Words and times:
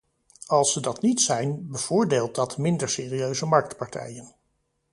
Als 0.47 0.71
ze 0.73 0.79
dat 0.81 1.01
niet 1.01 1.21
zijn, 1.21 1.67
bevoordeelt 1.67 2.35
dat 2.35 2.57
minder 2.57 2.89
serieuze 2.89 3.45
marktpartijen. 3.45 4.35